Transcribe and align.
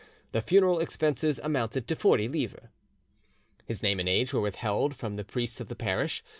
The 0.31 0.41
funeral 0.41 0.79
expenses 0.79 1.37
amounted 1.43 1.87
to 1.87 1.95
40 1.95 2.27
livres." 2.27 2.69
His 3.65 3.83
name 3.83 3.99
and 3.99 4.09
age 4.09 4.33
were 4.33 4.41
withheld 4.41 4.95
from 4.95 5.15
the 5.15 5.23
priests 5.23 5.59
of 5.59 5.67
the 5.67 5.75
parish. 5.75 6.23